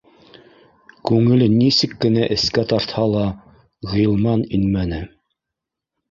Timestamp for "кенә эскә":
2.05-2.63